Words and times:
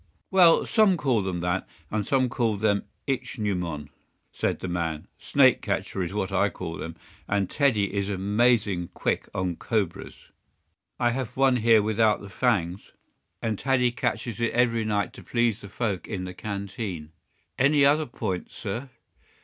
"Well, 0.31 0.65
some 0.65 0.97
call 0.97 1.21
them 1.21 1.41
that, 1.41 1.67
and 1.91 2.07
some 2.07 2.27
call 2.27 2.57
them 2.57 2.85
ichneumon," 3.07 3.89
said 4.31 4.57
the 4.57 4.67
man. 4.67 5.07
"Snake 5.19 5.61
catcher 5.61 6.01
is 6.01 6.11
what 6.11 6.31
I 6.31 6.49
call 6.49 6.75
them, 6.77 6.95
and 7.29 7.47
Teddy 7.47 7.93
is 7.93 8.09
amazing 8.09 8.87
quick 8.95 9.29
on 9.35 9.57
cobras. 9.57 10.15
I 10.99 11.11
have 11.11 11.37
one 11.37 11.57
here 11.57 11.83
without 11.83 12.19
the 12.19 12.29
fangs, 12.29 12.93
and 13.43 13.59
Teddy 13.59 13.91
catches 13.91 14.41
it 14.41 14.53
every 14.53 14.85
night 14.85 15.13
to 15.13 15.23
please 15.23 15.61
the 15.61 15.69
folk 15.69 16.07
in 16.07 16.23
the 16.23 16.33
canteen. 16.33 17.11
"Any 17.59 17.85
other 17.85 18.07
point, 18.07 18.51
sir?" 18.51 18.89